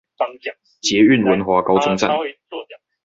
[0.81, 2.09] 捷運文華高中站